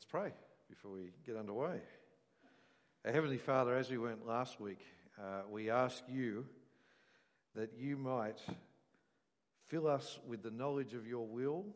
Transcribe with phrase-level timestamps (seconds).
[0.00, 0.32] Let's pray
[0.70, 1.78] before we get underway.
[3.04, 4.80] Our Heavenly Father, as we went last week,
[5.20, 6.46] uh, we ask you
[7.54, 8.40] that you might
[9.66, 11.66] fill us with the knowledge of your will,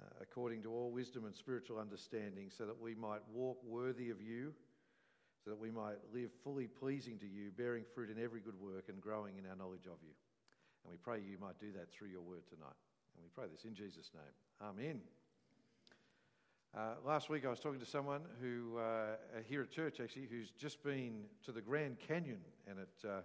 [0.00, 4.20] uh, according to all wisdom and spiritual understanding, so that we might walk worthy of
[4.20, 4.52] you,
[5.44, 8.88] so that we might live fully pleasing to you, bearing fruit in every good work
[8.88, 10.14] and growing in our knowledge of you.
[10.82, 12.80] And we pray you might do that through your word tonight.
[13.14, 14.68] And we pray this in Jesus' name.
[14.68, 15.00] Amen.
[16.76, 19.14] Uh, last week I was talking to someone who, uh,
[19.48, 23.20] here at church actually, who's just been to the Grand Canyon, and it uh,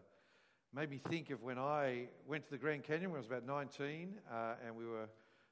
[0.71, 3.48] made me think of when I went to the Grand Canyon when I was about
[3.48, 5.09] 19, uh, and we were,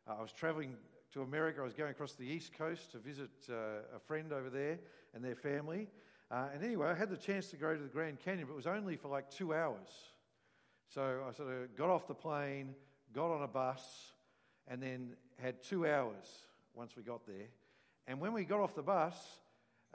[0.07, 0.75] uh, I was traveling
[1.13, 1.59] to America.
[1.59, 4.77] I was going across the East Coast to visit uh, a friend over there
[5.15, 5.87] and their family.
[6.29, 8.67] and anyway, I had the chance to go to the Grand Canyon, but it was
[8.67, 9.89] only for like two hours.
[10.93, 12.75] So I sort of got off the plane,
[13.11, 13.81] got on a bus,
[14.67, 16.27] and then had two hours
[16.75, 17.47] once we got there.
[18.07, 19.15] And when we got off the bus,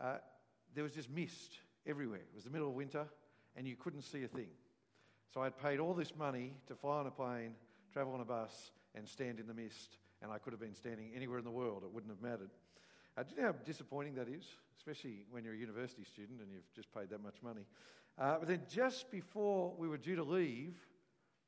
[0.01, 0.17] uh,
[0.75, 2.21] there was just mist everywhere.
[2.21, 3.07] It was the middle of winter,
[3.57, 4.49] and you couldn't see a thing.
[5.33, 7.55] So I'd paid all this money to fly on a plane,
[7.93, 9.97] travel on a bus, and stand in the mist.
[10.21, 12.51] And I could have been standing anywhere in the world, it wouldn't have mattered.
[13.17, 14.45] Uh, do you know how disappointing that is?
[14.77, 17.63] Especially when you're a university student and you've just paid that much money.
[18.19, 20.75] Uh, but then just before we were due to leave,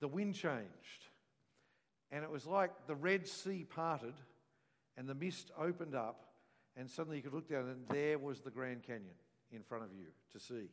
[0.01, 1.09] the wind changed.
[2.11, 4.15] And it was like the Red Sea parted
[4.97, 6.24] and the mist opened up
[6.77, 9.15] and suddenly you could look down, and there was the Grand Canyon
[9.53, 10.69] in front of you to see.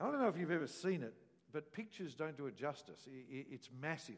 [0.00, 1.14] I don't know if you've ever seen it,
[1.52, 3.08] but pictures don't do it justice.
[3.30, 4.16] It's massive.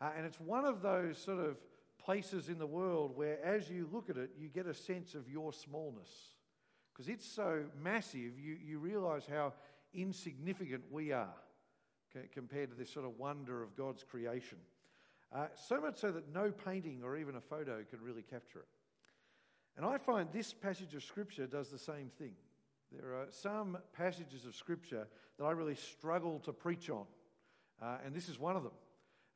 [0.00, 1.56] Uh, and it's one of those sort of
[2.02, 5.28] places in the world where, as you look at it, you get a sense of
[5.28, 6.10] your smallness.
[6.92, 9.52] Because it's so massive, you, you realize how
[9.94, 11.34] insignificant we are
[12.32, 14.58] compared to this sort of wonder of God's creation.
[15.32, 18.66] Uh, so much so that no painting or even a photo can really capture it.
[19.76, 22.34] And I find this passage of Scripture does the same thing.
[22.92, 25.06] There are some passages of Scripture
[25.38, 27.06] that I really struggle to preach on,
[27.80, 28.72] uh, and this is one of them.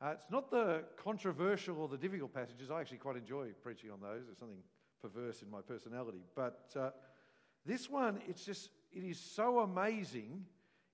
[0.01, 2.69] Uh, it's not the controversial or the difficult passages.
[2.69, 4.25] I actually quite enjoy preaching on those.
[4.25, 4.61] There's something
[5.01, 6.23] perverse in my personality.
[6.35, 6.89] But uh,
[7.65, 10.45] this one, it's just, it is so amazing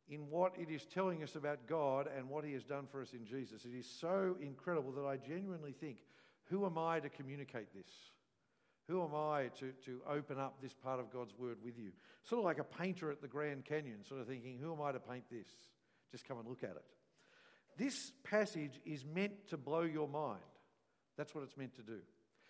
[0.08, 3.14] in what it is telling us about God and what He has done for us
[3.14, 3.66] in Jesus.
[3.66, 5.98] It is so incredible that I genuinely think,
[6.46, 7.92] who am I to communicate this?
[8.88, 11.92] Who am I to, to open up this part of God's word with you?
[12.24, 14.92] Sort of like a painter at the Grand Canyon, sort of thinking, who am I
[14.92, 15.48] to paint this?
[16.12, 16.84] Just come and look at it.
[17.78, 20.42] This passage is meant to blow your mind.
[21.18, 22.00] That's what it's meant to do.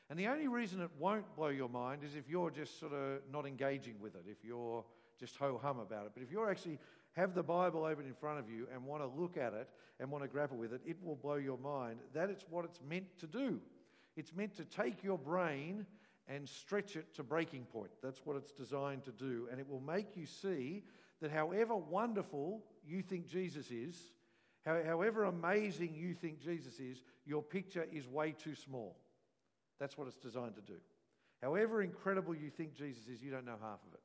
[0.09, 3.21] And the only reason it won't blow your mind is if you're just sort of
[3.31, 4.83] not engaging with it, if you're
[5.19, 6.11] just ho hum about it.
[6.13, 6.79] But if you're actually
[7.13, 9.69] have the Bible open in front of you and want to look at it
[9.99, 11.99] and want to grapple with it, it will blow your mind.
[12.13, 13.59] That is what it's meant to do.
[14.17, 15.85] It's meant to take your brain
[16.27, 17.91] and stretch it to breaking point.
[18.01, 19.47] That's what it's designed to do.
[19.51, 20.83] And it will make you see
[21.21, 23.97] that however wonderful you think Jesus is,
[24.65, 28.95] however amazing you think Jesus is, your picture is way too small.
[29.79, 30.79] That's what it's designed to do.
[31.41, 34.01] However incredible you think Jesus is, you don't know half of it.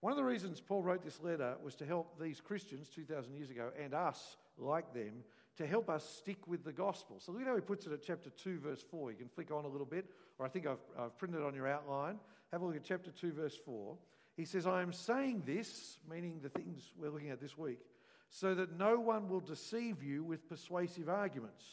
[0.00, 3.50] One of the reasons Paul wrote this letter was to help these Christians 2,000 years
[3.50, 5.22] ago and us like them
[5.56, 7.16] to help us stick with the gospel.
[7.20, 9.10] So look at how he puts it at chapter 2, verse 4.
[9.10, 10.06] You can flick on a little bit,
[10.38, 12.18] or I think I've, I've printed it on your outline.
[12.52, 13.96] Have a look at chapter 2, verse 4.
[14.36, 17.80] He says, I am saying this, meaning the things we're looking at this week,
[18.30, 21.64] so that no one will deceive you with persuasive arguments.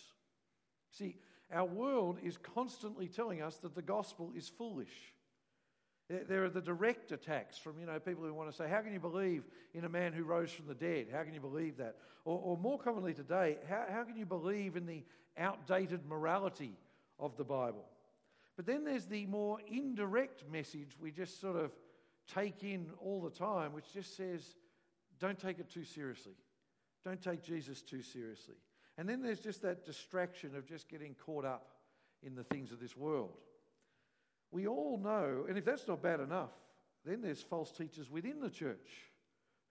[0.92, 1.16] See,
[1.52, 5.14] our world is constantly telling us that the gospel is foolish.
[6.10, 8.94] There are the direct attacks from you know people who want to say, "How can
[8.94, 9.44] you believe
[9.76, 11.08] in a man who rose from the dead?
[11.12, 14.76] How can you believe that?" Or, or more commonly today, how, how can you believe
[14.76, 15.04] in the
[15.38, 16.76] outdated morality
[17.20, 17.86] of the Bible?
[18.56, 21.72] But then there's the more indirect message we just sort of
[22.28, 24.56] take in all the time, which just says,
[25.20, 26.34] "Don't take it too seriously.
[27.04, 28.56] Don't take Jesus too seriously."
[28.98, 31.70] And then there's just that distraction of just getting caught up
[32.24, 33.38] in the things of this world.
[34.52, 36.52] We all know, and if that's not bad enough,
[37.06, 38.90] then there's false teachers within the church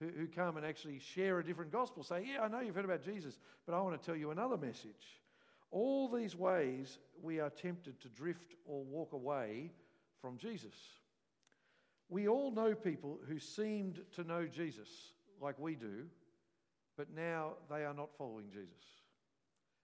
[0.01, 2.03] who, who come and actually share a different gospel.
[2.03, 4.57] Say, Yeah, I know you've heard about Jesus, but I want to tell you another
[4.57, 5.21] message.
[5.71, 9.73] All these ways we are tempted to drift or walk away
[10.23, 10.75] from Jesus.
[12.09, 14.89] We all know people who seemed to know Jesus
[15.43, 16.07] like we do,
[16.97, 18.73] but now they are not following Jesus.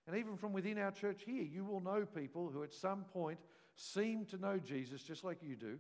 [0.06, 3.38] And even from within our church here, you will know people who at some point
[3.76, 5.79] seem to know Jesus just like you do,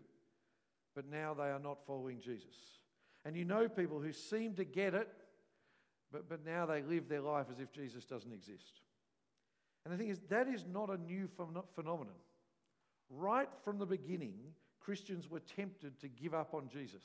[0.94, 2.54] but now they are not following Jesus.
[3.24, 5.08] And you know people who seem to get it,
[6.12, 8.80] but, but now they live their life as if Jesus doesn't exist.
[9.84, 11.28] And the thing is, that is not a new
[11.74, 12.14] phenomenon.
[13.10, 14.34] Right from the beginning,
[14.80, 17.04] Christians were tempted to give up on Jesus.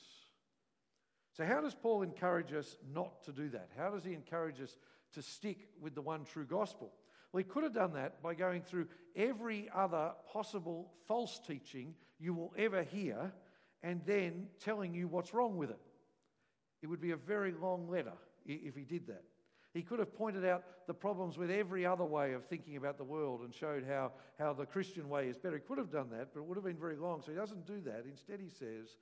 [1.36, 3.70] So, how does Paul encourage us not to do that?
[3.78, 4.78] How does he encourage us
[5.14, 6.92] to stick with the one true gospel?
[7.32, 12.34] Well, he could have done that by going through every other possible false teaching you
[12.34, 13.32] will ever hear
[13.84, 15.80] and then telling you what's wrong with it.
[16.82, 18.14] It would be a very long letter
[18.46, 19.24] if he did that.
[19.74, 23.04] He could have pointed out the problems with every other way of thinking about the
[23.04, 25.58] world and showed how, how the Christian way is better.
[25.58, 27.22] He could have done that, but it would have been very long.
[27.22, 28.06] So he doesn't do that.
[28.10, 28.98] Instead, he says,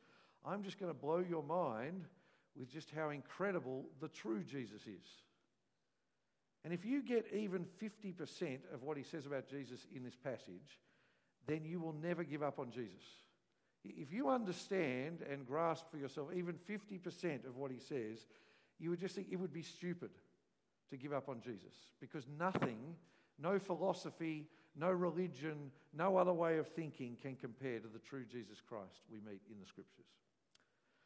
[0.46, 2.04] I'm just going to blow your mind
[2.58, 5.08] with just how incredible the true Jesus is.
[6.68, 10.82] And if you get even 50% of what he says about Jesus in this passage,
[11.48, 13.06] then you will never give up on Jesus.
[13.86, 18.26] If you understand and grasp for yourself even 50% of what he says,
[18.80, 20.10] you would just think it would be stupid
[20.90, 22.98] to give up on Jesus because nothing,
[23.40, 28.60] no philosophy, no religion, no other way of thinking can compare to the true Jesus
[28.60, 30.04] Christ we meet in the scriptures.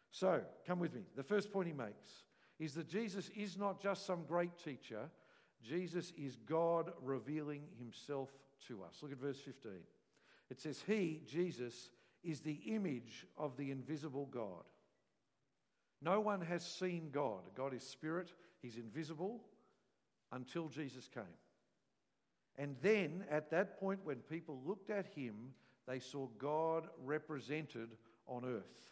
[0.10, 1.02] So, come with me.
[1.16, 2.24] The first point he makes
[2.58, 5.08] is that Jesus is not just some great teacher,
[5.64, 8.30] Jesus is God revealing himself
[8.68, 8.98] to us.
[9.02, 9.72] Look at verse 15.
[10.50, 11.90] It says, He, Jesus,
[12.24, 14.64] is the image of the invisible God.
[16.02, 17.42] No one has seen God.
[17.56, 19.42] God is spirit, He's invisible
[20.32, 21.24] until Jesus came.
[22.58, 25.54] And then, at that point, when people looked at Him,
[25.88, 27.90] they saw God represented
[28.28, 28.92] on earth.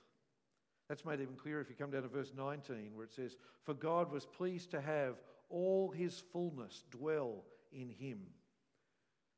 [0.87, 3.73] That's made even clearer if you come down to verse 19, where it says, For
[3.73, 5.15] God was pleased to have
[5.49, 8.19] all his fullness dwell in him.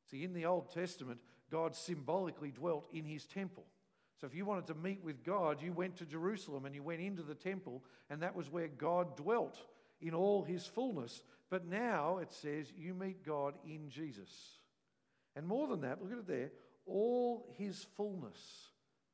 [0.09, 1.19] See, in the Old Testament,
[1.49, 3.65] God symbolically dwelt in his temple.
[4.19, 7.01] So if you wanted to meet with God, you went to Jerusalem and you went
[7.01, 9.57] into the temple, and that was where God dwelt
[9.99, 11.23] in all his fullness.
[11.49, 14.29] But now it says you meet God in Jesus.
[15.35, 16.51] And more than that, look at it there
[16.85, 18.39] all his fullness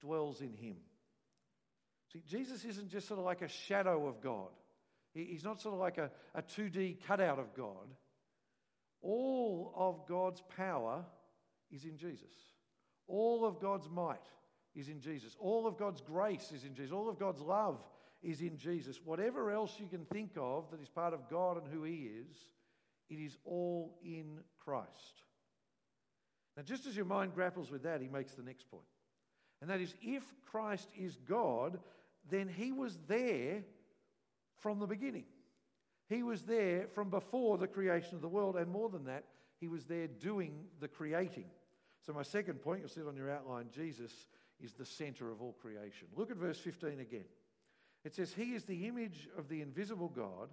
[0.01, 0.77] dwells in him.
[2.13, 4.49] See, Jesus isn't just sort of like a shadow of God,
[5.25, 7.93] he's not sort of like a, a 2D cutout of God.
[9.01, 11.05] All of God's power
[11.71, 12.33] is in Jesus,
[13.07, 14.17] all of God's might
[14.75, 17.79] is in Jesus, all of God's grace is in Jesus, all of God's love
[18.21, 18.99] is in Jesus.
[19.03, 22.35] Whatever else you can think of that is part of God and who He is,
[23.09, 25.23] it is all in Christ.
[26.55, 28.83] Now, just as your mind grapples with that, he makes the next point.
[29.61, 31.79] And that is if Christ is God,
[32.29, 33.63] then he was there
[34.59, 35.25] from the beginning.
[36.09, 39.25] He was there from before the creation of the world, and more than that,
[39.59, 41.45] he was there doing the creating.
[42.05, 44.11] So, my second point, you'll see it on your outline Jesus
[44.59, 46.07] is the center of all creation.
[46.15, 47.25] Look at verse 15 again.
[48.05, 50.49] It says, He is the image of the invisible God,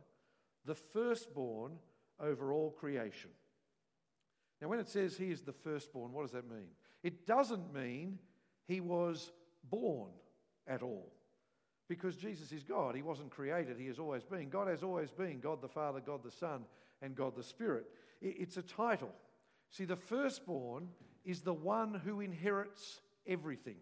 [0.64, 1.72] the firstborn
[2.20, 3.30] over all creation.
[4.60, 6.68] Now, when it says He is the firstborn, what does that mean?
[7.02, 8.18] It doesn't mean
[8.66, 9.30] He was
[9.70, 10.10] born
[10.66, 11.12] at all.
[11.88, 12.94] Because Jesus is God.
[12.94, 14.48] He wasn't created, He has always been.
[14.48, 16.64] God has always been God the Father, God the Son,
[17.02, 17.86] and God the Spirit.
[18.22, 19.12] It's a title.
[19.70, 20.88] See, the firstborn
[21.24, 23.76] is the one who inherits everything,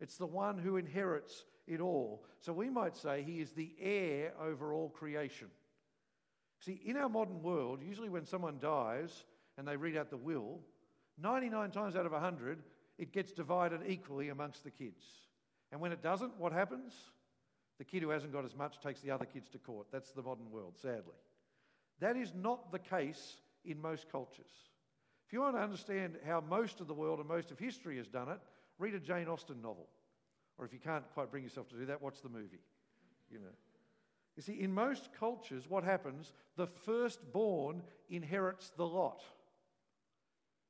[0.00, 2.24] it's the one who inherits it all.
[2.40, 5.48] So we might say He is the heir over all creation.
[6.60, 9.24] See, in our modern world, usually when someone dies
[9.58, 10.60] and they read out the will,
[11.20, 12.62] 99 times out of 100,
[12.98, 15.02] it gets divided equally amongst the kids.
[15.72, 16.92] And when it doesn't, what happens?
[17.82, 19.88] The kid who hasn't got as much takes the other kids to court.
[19.90, 21.16] That's the modern world, sadly.
[21.98, 24.52] That is not the case in most cultures.
[25.26, 28.06] If you want to understand how most of the world and most of history has
[28.06, 28.38] done it,
[28.78, 29.88] read a Jane Austen novel.
[30.58, 32.60] Or if you can't quite bring yourself to do that, watch the movie.
[33.32, 33.54] You know.
[34.36, 36.34] You see, in most cultures, what happens?
[36.54, 39.24] The firstborn inherits the lot.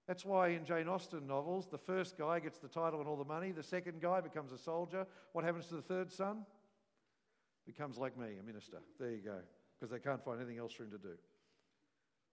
[0.09, 3.25] That's why in Jane Austen novels, the first guy gets the title and all the
[3.27, 5.07] money, the second guy becomes a soldier.
[5.33, 6.47] What happens to the third son?
[7.67, 8.79] Becomes like me, a minister.
[8.99, 9.39] There you go,
[9.79, 11.15] because they can't find anything else for him to do.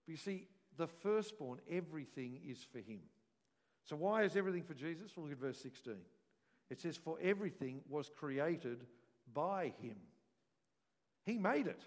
[0.06, 3.02] But you see, the firstborn, everything is for him.
[3.86, 5.12] So, why is everything for Jesus?
[5.16, 5.96] Well, look at verse 16.
[6.70, 8.86] It says, For everything was created
[9.34, 9.96] by him.
[11.26, 11.82] He made it.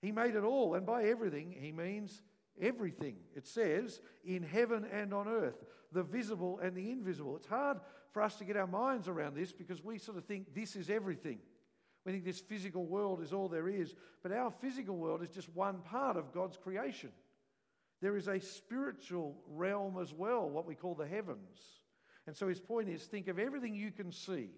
[0.00, 0.74] He made it all.
[0.74, 2.22] And by everything, he means
[2.60, 3.16] everything.
[3.34, 7.36] It says, in heaven and on earth, the visible and the invisible.
[7.36, 7.78] It's hard
[8.12, 10.90] for us to get our minds around this because we sort of think this is
[10.90, 11.38] everything.
[12.04, 15.54] We think this physical world is all there is, but our physical world is just
[15.54, 17.10] one part of God's creation.
[18.00, 21.58] There is a spiritual realm as well, what we call the heavens.
[22.26, 24.50] And so his point is think of everything you can see.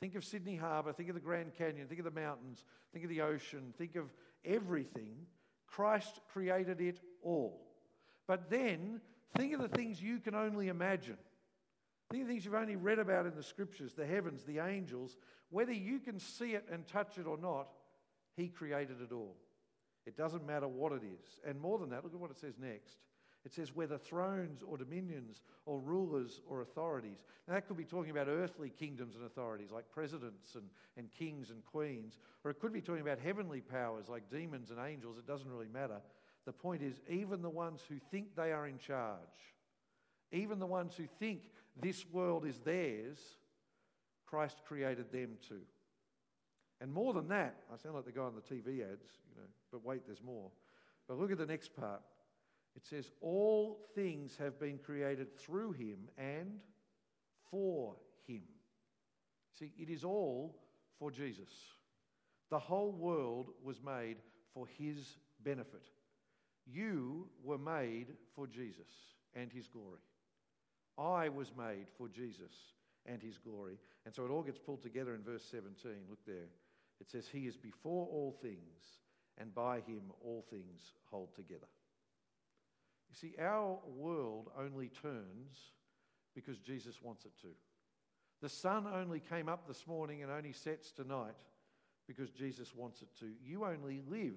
[0.00, 3.08] Think of Sydney Harbour, think of the Grand Canyon, think of the mountains, think of
[3.08, 4.12] the ocean, think of
[4.44, 5.14] everything.
[5.66, 7.60] Christ created it all.
[8.26, 9.00] But then
[9.36, 11.16] think of the things you can only imagine.
[12.10, 15.16] Think of things you've only read about in the scriptures, the heavens, the angels.
[15.50, 17.68] Whether you can see it and touch it or not,
[18.36, 19.36] He created it all.
[20.06, 21.40] It doesn't matter what it is.
[21.46, 22.98] And more than that, look at what it says next.
[23.44, 27.24] It says whether thrones or dominions or rulers or authorities.
[27.46, 30.64] Now, that could be talking about earthly kingdoms and authorities like presidents and,
[30.96, 34.78] and kings and queens, or it could be talking about heavenly powers like demons and
[34.80, 35.18] angels.
[35.18, 36.00] It doesn't really matter.
[36.46, 39.18] The point is, even the ones who think they are in charge,
[40.32, 41.42] even the ones who think
[41.80, 43.18] this world is theirs,
[44.26, 45.62] Christ created them too.
[46.80, 49.48] And more than that, I sound like the guy on the TV ads, you know,
[49.70, 50.50] but wait, there's more.
[51.08, 52.02] But look at the next part.
[52.76, 56.60] It says, All things have been created through him and
[57.50, 58.42] for him.
[59.58, 60.56] See, it is all
[60.98, 61.50] for Jesus.
[62.50, 64.16] The whole world was made
[64.52, 65.88] for his benefit.
[66.66, 68.88] You were made for Jesus
[69.34, 70.00] and his glory.
[70.98, 72.52] I was made for Jesus
[73.06, 73.78] and his glory.
[74.06, 75.92] And so it all gets pulled together in verse 17.
[76.08, 76.48] Look there.
[77.00, 79.00] It says, He is before all things,
[79.38, 81.66] and by him all things hold together.
[83.10, 85.72] You see, our world only turns
[86.34, 87.48] because Jesus wants it to.
[88.40, 91.34] The sun only came up this morning and only sets tonight
[92.06, 93.26] because Jesus wants it to.
[93.42, 94.34] You only live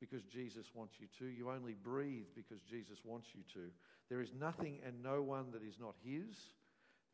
[0.00, 1.26] because Jesus wants you to.
[1.26, 3.70] You only breathe because Jesus wants you to.
[4.12, 6.36] There is nothing and no one that is not His.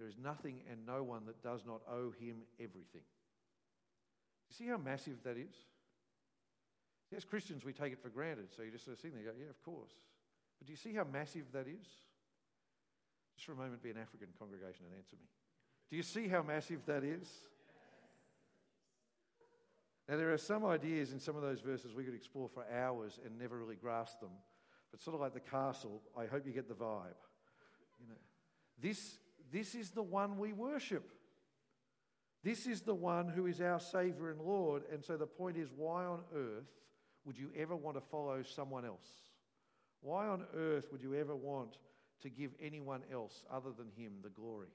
[0.01, 3.07] There is nothing and no one that does not owe Him everything.
[4.51, 5.55] You see how massive that is?
[7.17, 8.49] As Christians, we take it for granted.
[8.57, 9.93] So you just sort of sit there go, yeah, of course.
[10.59, 11.87] But do you see how massive that is?
[13.37, 15.29] Just for a moment, be an African congregation and answer me.
[15.91, 17.29] Do you see how massive that is?
[20.09, 23.21] Now, there are some ideas in some of those verses we could explore for hours
[23.25, 24.33] and never really grasp them.
[24.91, 27.19] But sort of like the castle, I hope you get the vibe.
[28.01, 28.15] You know,
[28.81, 29.19] this,
[29.53, 31.11] this is the one we worship.
[32.45, 34.83] This is the one who is our Savior and Lord.
[34.93, 36.69] And so the point is, why on earth
[37.25, 39.09] would you ever want to follow someone else?
[40.01, 41.77] Why on earth would you ever want
[42.23, 44.69] to give anyone else other than Him the glory?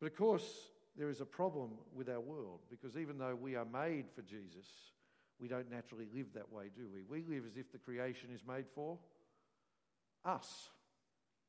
[0.00, 3.66] But of course, there is a problem with our world because even though we are
[3.66, 4.66] made for Jesus,
[5.40, 7.02] we don't naturally live that way, do we?
[7.02, 8.98] We live as if the creation is made for
[10.24, 10.70] us.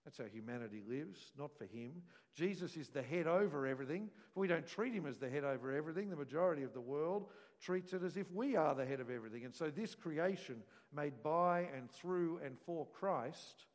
[0.04, 1.92] That's how humanity lives, not for him.
[2.34, 5.76] Jesus is the head over everything, but we don't treat him as the head over
[5.76, 6.10] everything.
[6.10, 7.26] The majority of the world
[7.62, 9.44] treats it as if we are the head of everything.
[9.44, 10.64] And so, this creation
[10.96, 13.66] made by and through and for Christ,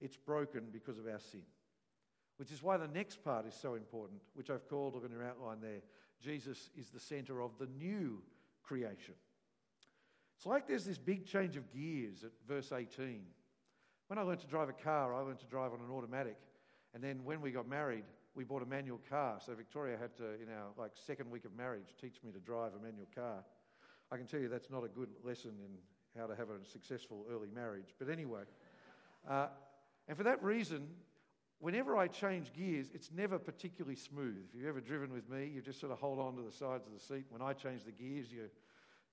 [0.00, 1.42] it's broken because of our sin.
[2.38, 5.24] Which is why the next part is so important, which I've called, look in your
[5.24, 5.82] outline there.
[6.22, 8.22] Jesus is the center of the new
[8.62, 9.14] creation.
[10.38, 13.22] It's like there's this big change of gears at verse 18.
[14.06, 16.36] When I learned to drive a car, I learned to drive on an automatic.
[16.94, 18.04] And then when we got married,
[18.36, 19.40] we bought a manual car.
[19.44, 22.70] So Victoria had to, in our like second week of marriage, teach me to drive
[22.78, 23.42] a manual car.
[24.12, 27.26] I can tell you that's not a good lesson in how to have a successful
[27.28, 27.96] early marriage.
[27.98, 28.42] But anyway,
[29.28, 29.48] uh,
[30.06, 30.86] and for that reason,
[31.58, 34.36] whenever I change gears, it's never particularly smooth.
[34.48, 36.86] If you've ever driven with me, you just sort of hold on to the sides
[36.86, 37.26] of the seat.
[37.28, 38.48] When I change the gears, you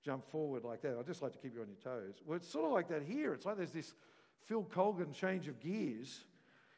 [0.06, 0.96] jump forward like that.
[0.96, 2.22] I just like to keep you on your toes.
[2.24, 3.34] Well, it's sort of like that here.
[3.34, 3.92] It's like there's this
[4.44, 6.24] Phil Colgan change of gears.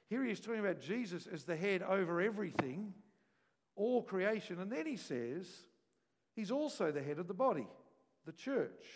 [0.09, 2.95] Here he is talking about Jesus as the head over everything,
[3.77, 4.61] all creation.
[4.61, 5.47] And then he says
[6.35, 7.69] he's also the head of the body,
[8.25, 8.87] the church.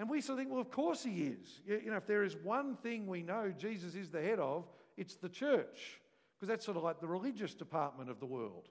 [0.00, 1.60] And we sort of think, well, of course he is.
[1.64, 5.14] You know, if there is one thing we know Jesus is the head of, it's
[5.14, 6.00] the church,
[6.34, 8.68] because that's sort of like the religious department of the world.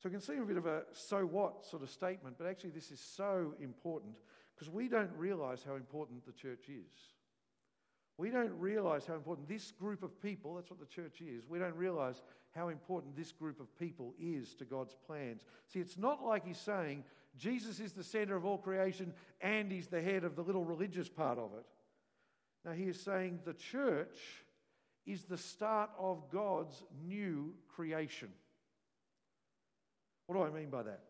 [0.00, 2.70] So it can seem a bit of a so what sort of statement, but actually,
[2.70, 4.16] this is so important
[4.54, 6.92] because we don't realize how important the church is.
[8.16, 11.58] We don't realize how important this group of people, that's what the church is, we
[11.58, 15.42] don't realize how important this group of people is to God's plans.
[15.68, 17.04] See, it's not like he's saying
[17.36, 21.08] Jesus is the center of all creation and he's the head of the little religious
[21.08, 21.64] part of it.
[22.64, 24.18] Now, he is saying the church
[25.06, 28.28] is the start of God's new creation.
[30.28, 31.00] What do I mean by that?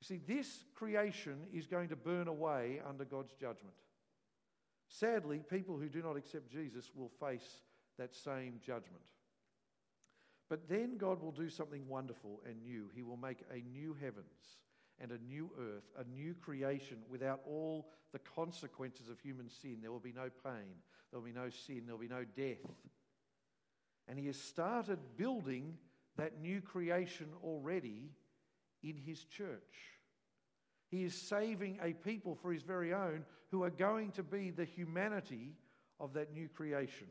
[0.00, 3.76] You see, this creation is going to burn away under God's judgment.
[4.88, 7.62] Sadly, people who do not accept Jesus will face
[7.96, 9.02] that same judgment.
[10.50, 12.90] But then God will do something wonderful and new.
[12.92, 14.58] He will make a new heavens
[15.00, 19.78] and a new earth, a new creation without all the consequences of human sin.
[19.80, 20.74] There will be no pain,
[21.12, 22.66] there will be no sin, there will be no death.
[24.08, 25.76] And He has started building
[26.18, 28.10] that new creation already
[28.82, 29.96] in His church.
[30.90, 34.64] He is saving a people for His very own who are going to be the
[34.64, 35.54] humanity
[35.98, 37.06] of that new creation.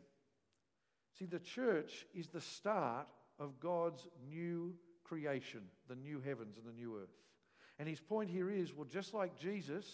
[1.17, 3.07] See, the church is the start
[3.39, 7.15] of God's new creation, the new heavens and the new earth.
[7.79, 9.85] And his point here is well, just like Jesus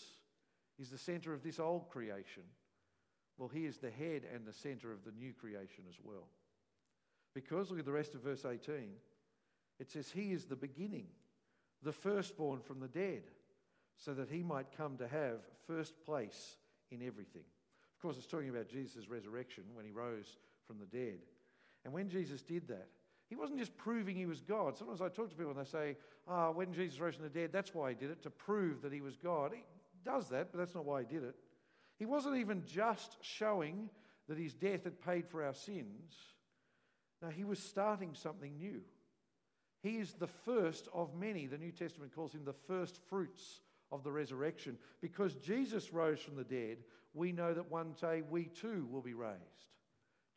[0.79, 2.43] is the center of this old creation,
[3.37, 6.27] well, he is the head and the center of the new creation as well.
[7.33, 8.89] Because, look at the rest of verse 18,
[9.79, 11.07] it says, He is the beginning,
[11.81, 13.23] the firstborn from the dead,
[13.97, 16.57] so that he might come to have first place
[16.91, 17.43] in everything.
[17.95, 20.37] Of course, it's talking about Jesus' resurrection when he rose
[20.67, 21.19] from the dead.
[21.85, 22.87] And when Jesus did that,
[23.29, 24.77] he wasn't just proving he was God.
[24.77, 25.97] Sometimes I talk to people and they say,
[26.27, 28.81] ah, oh, when Jesus rose from the dead, that's why he did it, to prove
[28.81, 29.53] that he was God.
[29.53, 29.63] He
[30.05, 31.35] does that, but that's not why he did it.
[31.97, 33.89] He wasn't even just showing
[34.27, 36.13] that his death had paid for our sins.
[37.23, 38.81] No, he was starting something new.
[39.81, 41.47] He is the first of many.
[41.47, 43.61] The New Testament calls him the first fruits
[43.93, 44.77] of the resurrection.
[45.01, 46.79] Because Jesus rose from the dead,
[47.13, 49.39] we know that one day we too will be raised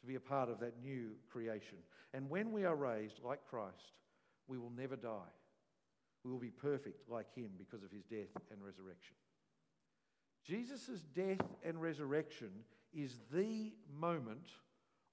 [0.01, 1.79] to be a part of that new creation.
[2.15, 3.93] And when we are raised like Christ,
[4.47, 5.33] we will never die.
[6.23, 9.17] We will be perfect like him because of his death and resurrection.
[10.45, 12.51] Jesus' death and resurrection
[12.93, 14.47] is the moment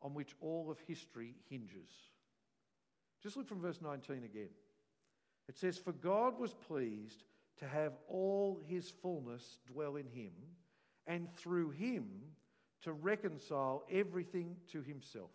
[0.03, 1.89] on which all of history hinges.
[3.21, 4.49] Just look from verse 19 again.
[5.47, 7.23] It says, For God was pleased
[7.57, 10.33] to have all his fullness dwell in him,
[11.07, 12.05] and through him
[12.81, 15.31] to reconcile everything to himself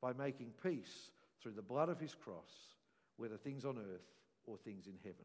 [0.00, 1.10] by making peace
[1.42, 2.50] through the blood of his cross,
[3.16, 4.06] whether things on earth
[4.46, 5.24] or things in heaven.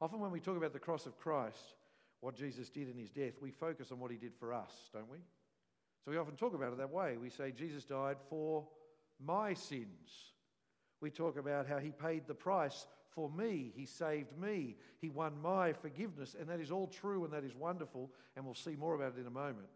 [0.00, 1.74] Often, when we talk about the cross of Christ,
[2.20, 5.10] what Jesus did in his death, we focus on what he did for us, don't
[5.10, 5.18] we?
[6.04, 7.16] So we often talk about it that way.
[7.16, 8.66] We say, Jesus died for
[9.18, 10.32] my sins.
[11.00, 13.72] We talk about how he paid the price for me.
[13.74, 14.76] He saved me.
[15.00, 16.36] He won my forgiveness.
[16.38, 18.10] And that is all true and that is wonderful.
[18.36, 19.68] And we'll see more about it in a moment.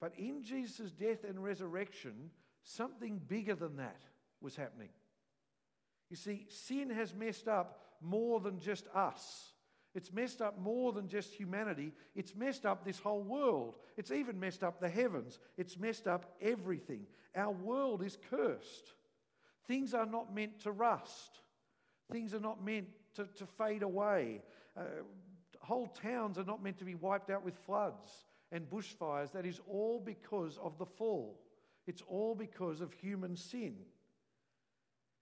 [0.00, 2.30] But in Jesus' death and resurrection,
[2.64, 4.02] something bigger than that
[4.40, 4.90] was happening.
[6.10, 9.53] You see, sin has messed up more than just us.
[9.94, 11.92] It's messed up more than just humanity.
[12.16, 13.76] It's messed up this whole world.
[13.96, 15.38] It's even messed up the heavens.
[15.56, 17.06] It's messed up everything.
[17.36, 18.94] Our world is cursed.
[19.66, 21.40] Things are not meant to rust,
[22.10, 24.42] things are not meant to, to fade away.
[24.76, 24.82] Uh,
[25.60, 29.32] whole towns are not meant to be wiped out with floods and bushfires.
[29.32, 31.40] That is all because of the fall.
[31.86, 33.76] It's all because of human sin.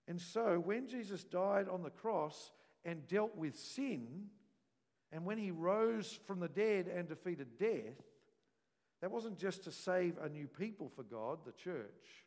[0.08, 2.50] And so, when Jesus died on the cross
[2.84, 4.26] and dealt with sin,
[5.12, 8.00] and when he rose from the dead and defeated death,
[9.02, 12.24] that wasn't just to save a new people for God, the church.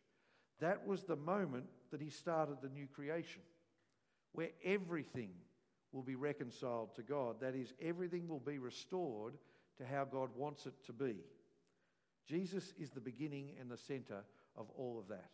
[0.60, 3.42] That was the moment that he started the new creation,
[4.34, 5.32] where everything
[5.92, 7.40] will be reconciled to God.
[7.40, 9.34] That is, everything will be restored
[9.78, 11.16] to how God wants it to be.
[12.28, 14.24] Jesus is the beginning and the center
[14.58, 15.30] of all of that.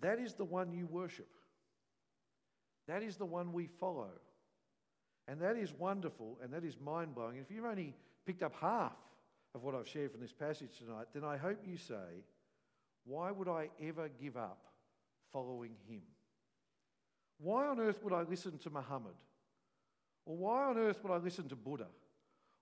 [0.00, 1.28] That is the one you worship.
[2.86, 4.10] That is the one we follow.
[5.26, 7.38] And that is wonderful and that is mind blowing.
[7.38, 7.94] If you've only
[8.26, 8.96] picked up half
[9.54, 12.22] of what I've shared from this passage tonight, then I hope you say,
[13.04, 14.66] Why would I ever give up
[15.32, 16.02] following him?
[17.38, 19.14] Why on earth would I listen to Muhammad?
[20.26, 21.86] Or why on earth would I listen to Buddha?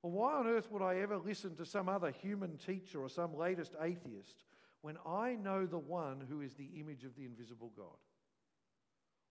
[0.02, 3.36] Or why on earth would I ever listen to some other human teacher or some
[3.36, 4.44] latest atheist
[4.80, 7.96] when I know the one who is the image of the invisible God?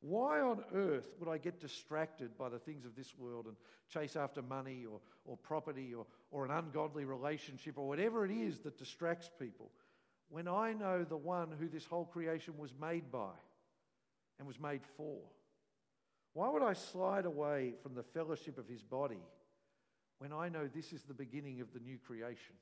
[0.02, 3.56] Why on earth would I get distracted by the things of this world and
[3.88, 8.60] chase after money or, or property or, or an ungodly relationship or whatever it is
[8.62, 9.72] that distracts people
[10.30, 13.34] when I know the one who this whole creation was made by
[14.40, 15.18] and was made for?
[16.34, 19.20] Why would I slide away from the fellowship of his body
[20.20, 22.56] when I know this is the beginning of the new creation?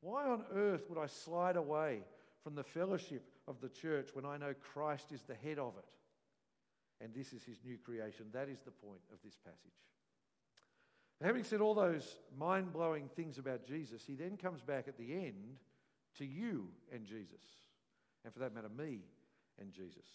[0.00, 2.02] Why on earth would I slide away
[2.44, 5.84] from the fellowship of the church when I know Christ is the head of it?
[7.00, 8.26] And this is his new creation.
[8.32, 9.72] That is the point of this passage.
[11.22, 15.12] Having said all those mind blowing things about Jesus, he then comes back at the
[15.12, 15.56] end
[16.18, 17.42] to you and Jesus,
[18.24, 19.00] and for that matter, me
[19.60, 20.06] and Jesus.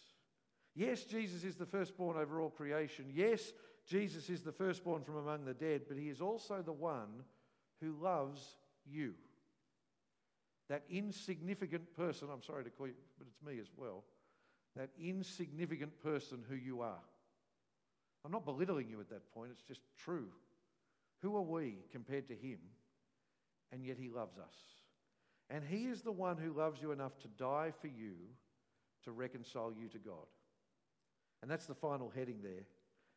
[0.75, 3.05] Yes, Jesus is the firstborn over all creation.
[3.13, 3.51] Yes,
[3.87, 7.23] Jesus is the firstborn from among the dead, but he is also the one
[7.81, 9.13] who loves you.
[10.69, 14.03] That insignificant person, I'm sorry to call you, but it's me as well
[14.75, 17.03] that insignificant person who you are.
[18.23, 20.27] I'm not belittling you at that point, it's just true.
[21.21, 22.59] Who are we compared to him?
[23.71, 24.55] And yet he loves us.
[25.49, 28.13] And he is the one who loves you enough to die for you
[29.03, 30.27] to reconcile you to God.
[31.41, 32.65] And that's the final heading there.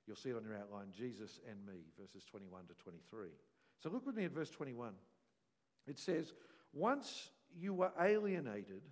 [0.06, 3.28] You'll see it on your outline Jesus and me, verses 21 to 23.
[3.82, 4.92] So look with me at verse 21.
[5.86, 6.32] It says,
[6.72, 8.82] Once you were alienated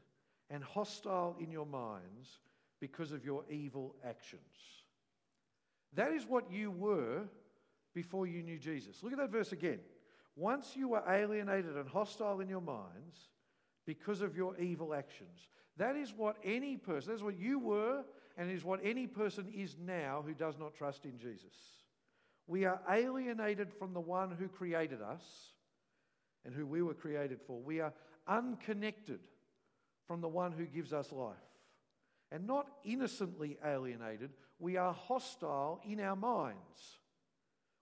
[0.50, 2.40] and hostile in your minds
[2.82, 4.40] because of your evil actions.
[5.94, 7.22] That is what you were
[7.94, 9.04] before you knew Jesus.
[9.04, 9.78] Look at that verse again.
[10.34, 13.16] Once you were alienated and hostile in your minds
[13.86, 15.46] because of your evil actions.
[15.76, 18.02] That is what any person, that's what you were,
[18.36, 21.54] and is what any person is now who does not trust in Jesus.
[22.48, 25.22] We are alienated from the one who created us
[26.44, 27.60] and who we were created for.
[27.60, 27.92] We are
[28.26, 29.20] unconnected
[30.08, 31.36] from the one who gives us life.
[32.32, 36.98] And not innocently alienated, we are hostile in our minds.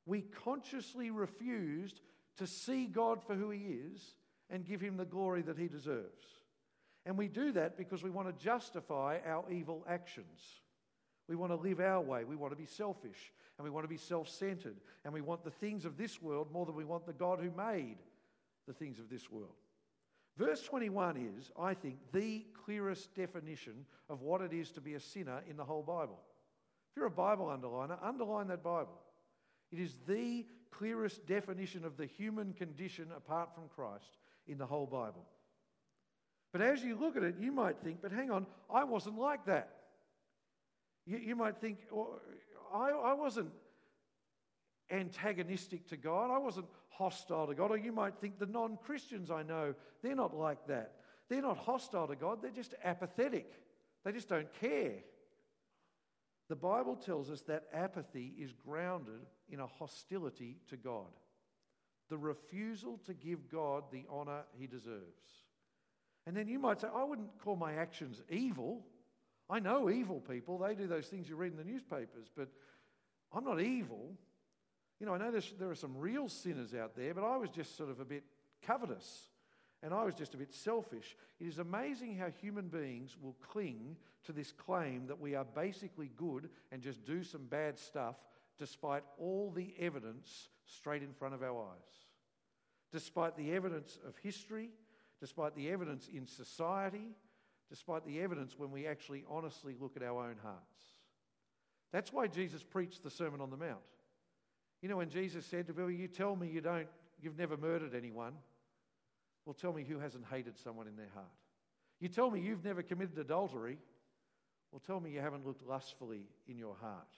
[0.06, 2.00] We consciously refused
[2.38, 4.02] to see God for who He is
[4.50, 6.26] and give Him the glory that He deserves.
[7.06, 10.40] And we do that because we want to justify our evil actions.
[11.28, 12.24] We want to live our way.
[12.24, 14.76] We want to be selfish and we want to be self centered.
[15.04, 17.50] And we want the things of this world more than we want the God who
[17.50, 17.98] made
[18.66, 19.54] the things of this world.
[20.40, 25.00] Verse 21 is, I think, the clearest definition of what it is to be a
[25.00, 26.18] sinner in the whole Bible.
[26.90, 28.98] If you're a Bible underliner, underline that Bible.
[29.70, 34.16] It is the clearest definition of the human condition apart from Christ
[34.48, 35.26] in the whole Bible.
[36.52, 39.44] But as you look at it, you might think, but hang on, I wasn't like
[39.44, 39.68] that.
[41.04, 42.18] You, you might think, well,
[42.72, 43.50] I, I wasn't
[44.90, 46.30] antagonistic to God.
[46.30, 47.70] I wasn't hostile to God.
[47.70, 50.94] Or you might think the non Christians I know, they're not like that.
[51.28, 53.52] They're not hostile to God, they're just apathetic.
[54.04, 54.94] They just don't care.
[56.48, 61.06] The Bible tells us that apathy is grounded in a hostility to God,
[62.08, 65.44] the refusal to give God the honour he deserves.
[66.26, 68.84] And then you might say, I wouldn't call my actions evil.
[69.48, 72.48] I know evil people, they do those things you read in the newspapers, but
[73.32, 74.12] I'm not evil.
[75.00, 77.76] You know, I know there are some real sinners out there, but I was just
[77.76, 78.22] sort of a bit
[78.62, 79.30] covetous
[79.82, 81.16] and I was just a bit selfish.
[81.40, 86.10] It is amazing how human beings will cling to this claim that we are basically
[86.16, 88.16] good and just do some bad stuff
[88.58, 92.06] despite all the evidence straight in front of our eyes.
[92.92, 94.68] Despite the evidence of history,
[95.18, 97.14] despite the evidence in society,
[97.70, 100.76] despite the evidence when we actually honestly look at our own hearts.
[101.90, 103.78] That's why Jesus preached the Sermon on the Mount.
[104.82, 106.88] You know, when Jesus said to people, You tell me you don't,
[107.20, 108.32] you've never murdered anyone.
[109.44, 111.26] Well, tell me who hasn't hated someone in their heart.
[111.98, 113.78] You tell me you've never committed adultery.
[114.70, 117.08] Well, tell me you haven't looked lustfully in your heart.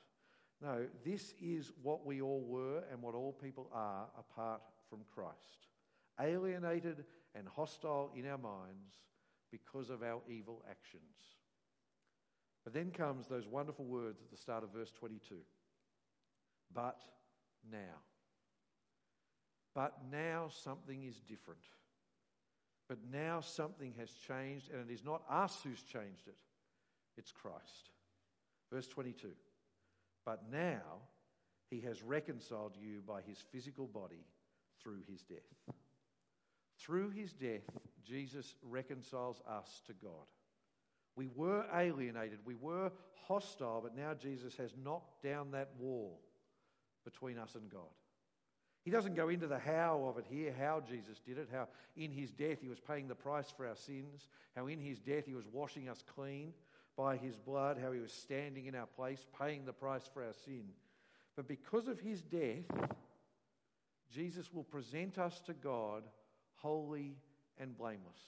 [0.60, 5.66] No, this is what we all were and what all people are apart from Christ.
[6.20, 8.94] Alienated and hostile in our minds
[9.50, 11.02] because of our evil actions.
[12.64, 15.36] But then comes those wonderful words at the start of verse 22.
[16.72, 17.00] But
[17.70, 18.00] now.
[19.74, 21.62] But now something is different.
[22.88, 26.36] But now something has changed, and it is not us who's changed it,
[27.16, 27.90] it's Christ.
[28.70, 29.28] Verse 22
[30.26, 31.00] But now
[31.70, 34.26] he has reconciled you by his physical body
[34.82, 35.74] through his death.
[36.78, 37.62] Through his death,
[38.04, 40.26] Jesus reconciles us to God.
[41.14, 42.90] We were alienated, we were
[43.26, 46.20] hostile, but now Jesus has knocked down that wall
[47.04, 47.82] between us and God.
[48.84, 52.10] He doesn't go into the how of it here, how Jesus did it, how in
[52.10, 55.34] his death he was paying the price for our sins, how in his death he
[55.34, 56.52] was washing us clean
[56.96, 60.34] by his blood, how he was standing in our place, paying the price for our
[60.44, 60.64] sin.
[61.36, 62.64] But because of his death,
[64.12, 66.02] Jesus will present us to God
[66.56, 67.16] holy
[67.58, 68.20] and blameless.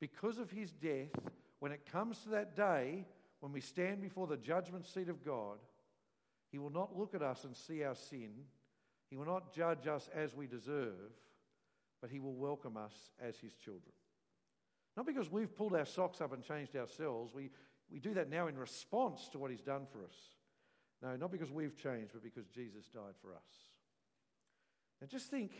[0.00, 1.10] Because of his death,
[1.58, 3.04] when it comes to that day,
[3.40, 5.58] when we stand before the judgment seat of God,
[6.50, 8.30] he will not look at us and see our sin.
[9.10, 11.12] He will not judge us as we deserve,
[12.00, 13.92] but He will welcome us as His children.
[14.96, 17.34] Not because we've pulled our socks up and changed ourselves.
[17.34, 17.50] We,
[17.90, 20.16] we do that now in response to what He's done for us.
[21.02, 23.70] No, not because we've changed, but because Jesus died for us.
[25.00, 25.52] Now just think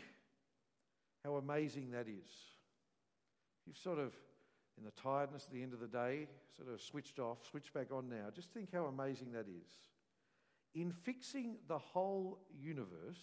[1.23, 2.29] how amazing that is.
[3.67, 4.13] You've sort of,
[4.77, 7.91] in the tiredness at the end of the day, sort of switched off, switched back
[7.91, 8.31] on now.
[8.33, 9.69] Just think how amazing that is
[10.77, 13.17] in fixing the whole universe,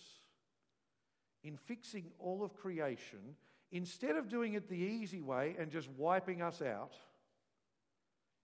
[1.45, 3.37] in fixing all of creation,
[3.71, 6.95] instead of doing it the easy way and just wiping us out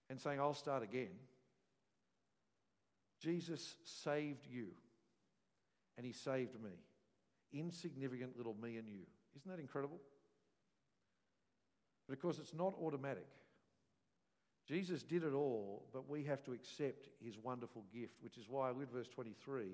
[0.09, 1.11] and saying, I'll start again,
[3.20, 4.68] Jesus saved you
[5.96, 6.70] and he saved me.
[7.53, 9.03] Insignificant little me and you.
[9.37, 9.99] Isn't that incredible?
[12.07, 13.27] But of course, it's not automatic.
[14.70, 18.68] Jesus did it all, but we have to accept his wonderful gift, which is why
[18.68, 19.64] I read verse 23.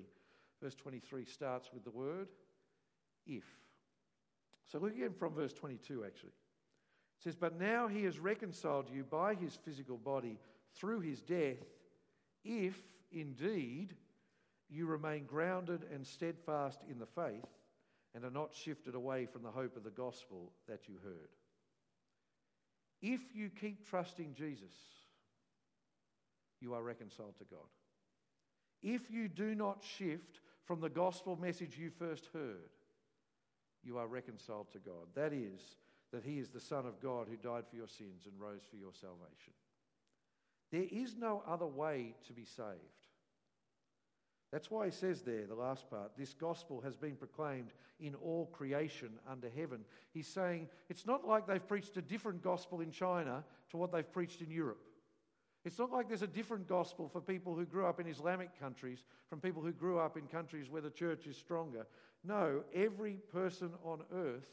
[0.59, 2.29] Verse 23 starts with the word
[3.27, 3.43] if.
[4.65, 6.29] So look again from verse 22, actually.
[6.29, 10.39] It says, But now he has reconciled you by his physical body
[10.73, 11.63] through his death,
[12.43, 12.81] if
[13.11, 13.93] indeed
[14.67, 17.45] you remain grounded and steadfast in the faith
[18.15, 21.29] and are not shifted away from the hope of the gospel that you heard.
[23.01, 24.75] If you keep trusting Jesus,
[26.59, 27.67] you are reconciled to God.
[28.81, 32.69] If you do not shift from the gospel message you first heard,
[33.83, 35.07] you are reconciled to God.
[35.15, 35.61] That is,
[36.11, 38.77] that He is the Son of God who died for your sins and rose for
[38.77, 39.53] your salvation.
[40.71, 43.06] There is no other way to be saved.
[44.51, 48.45] That's why he says there, the last part, this gospel has been proclaimed in all
[48.45, 49.81] creation under heaven.
[50.13, 54.11] He's saying it's not like they've preached a different gospel in China to what they've
[54.11, 54.79] preached in Europe.
[55.65, 59.03] It's not like there's a different gospel for people who grew up in Islamic countries
[59.29, 61.85] from people who grew up in countries where the church is stronger.
[62.23, 64.47] No, every person on earth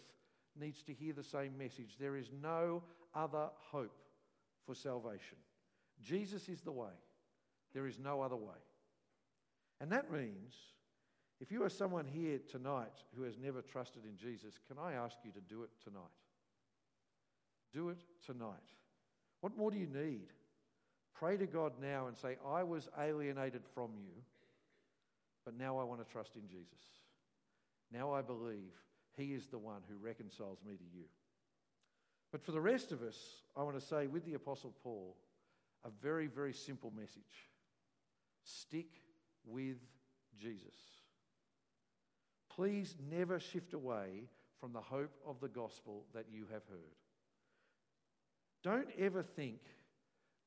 [0.59, 1.97] needs to hear the same message.
[2.01, 2.83] There is no
[3.15, 3.97] other hope
[4.67, 5.39] for salvation.
[6.03, 6.91] Jesus is the way,
[7.75, 8.59] there is no other way.
[9.85, 10.55] And that means
[11.43, 15.15] if you are someone here tonight who has never trusted in Jesus, can I ask
[15.23, 16.01] you to do it tonight?
[17.71, 18.49] Do it tonight.
[19.43, 20.29] What more do you need?
[21.15, 24.23] Pray to God now and say, I was alienated from you,
[25.45, 26.81] but now I want to trust in Jesus.
[27.93, 28.73] Now I believe
[29.19, 31.05] He is the one who reconciles me to you.
[32.33, 33.19] But for the rest of us,
[33.55, 35.15] I want to say with the Apostle Paul
[35.85, 37.51] a very, very simple message
[38.45, 39.04] stick
[39.47, 39.79] with
[40.39, 40.75] Jesus.
[42.55, 44.29] Please never shift away
[44.61, 46.95] from the hope of the gospel that you have heard.
[48.63, 49.61] Don't ever think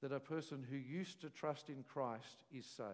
[0.01, 2.89] that a person who used to trust in Christ is saved.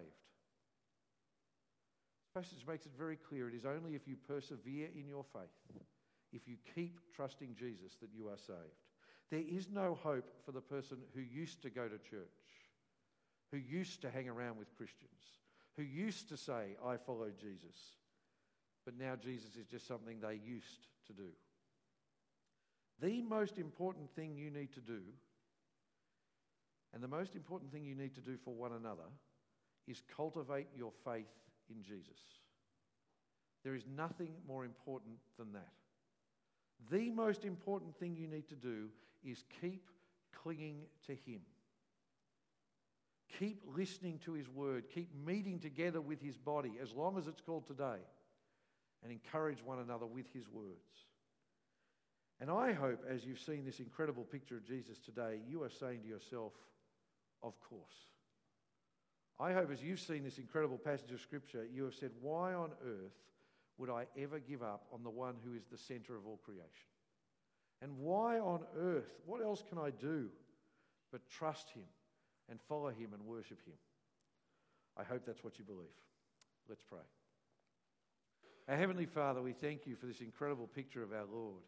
[2.33, 5.79] This passage makes it very clear it is only if you persevere in your faith,
[6.31, 8.81] if you keep trusting Jesus, that you are saved.
[9.29, 12.27] There is no hope for the person who used to go to church,
[13.51, 15.21] who used to hang around with Christians,
[15.77, 17.75] who used to say, I follow Jesus,
[18.85, 21.29] but now Jesus is just something they used to do.
[23.01, 24.99] The most important thing you need to do,
[26.93, 29.09] and the most important thing you need to do for one another,
[29.87, 31.25] is cultivate your faith
[31.69, 32.19] in Jesus.
[33.63, 35.71] There is nothing more important than that.
[36.91, 38.89] The most important thing you need to do
[39.23, 39.89] is keep
[40.33, 41.41] clinging to Him.
[43.39, 44.85] Keep listening to His word.
[44.93, 47.99] Keep meeting together with His body as long as it's called today.
[49.03, 51.07] And encourage one another with His words.
[52.39, 56.01] And I hope, as you've seen this incredible picture of Jesus today, you are saying
[56.01, 56.53] to yourself,
[57.41, 58.07] Of course.
[59.39, 62.71] I hope, as you've seen this incredible passage of Scripture, you have said, Why on
[62.85, 63.13] earth
[63.77, 66.67] would I ever give up on the one who is the center of all creation?
[67.81, 70.29] And why on earth, what else can I do
[71.11, 71.83] but trust Him
[72.49, 73.75] and follow Him and worship Him?
[74.97, 75.87] I hope that's what you believe.
[76.69, 76.99] Let's pray.
[78.69, 81.63] Our Heavenly Father, we thank you for this incredible picture of our Lord.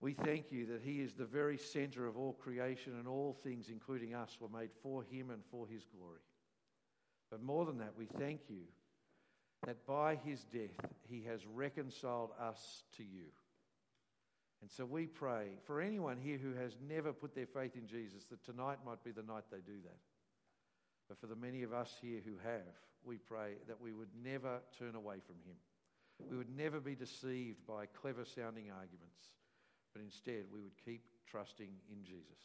[0.00, 3.68] We thank you that He is the very center of all creation and all things,
[3.70, 6.20] including us, were made for Him and for His glory.
[7.30, 8.64] But more than that, we thank you
[9.66, 13.26] that by His death He has reconciled us to you.
[14.62, 18.24] And so we pray for anyone here who has never put their faith in Jesus
[18.30, 19.98] that tonight might be the night they do that.
[21.08, 24.60] But for the many of us here who have, we pray that we would never
[24.78, 25.56] turn away from Him.
[26.30, 29.32] We would never be deceived by clever sounding arguments,
[29.94, 32.36] but instead we would keep trusting in Jesus.